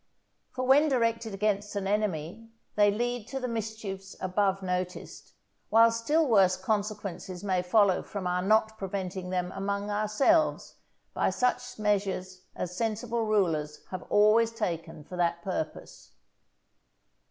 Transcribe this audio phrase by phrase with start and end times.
[0.55, 5.33] For when directed against an enemy they lead to the mischiefs above noticed,
[5.69, 10.77] while still worse consequences may follow from our not preventing them among ourselves
[11.13, 16.13] by such measures as sensible rulers have always taken for that purpose.